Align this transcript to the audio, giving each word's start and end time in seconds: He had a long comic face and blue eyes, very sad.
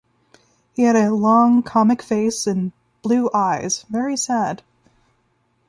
He 0.73 0.81
had 0.81 0.95
a 0.95 1.13
long 1.13 1.61
comic 1.61 2.01
face 2.01 2.47
and 2.47 2.71
blue 3.03 3.29
eyes, 3.35 3.83
very 3.83 4.17
sad. 4.17 4.63